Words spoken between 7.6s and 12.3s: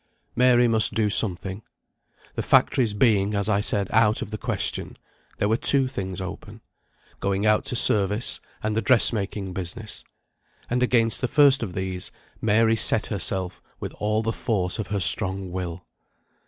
to service, and the dressmaking business; and against the first of these,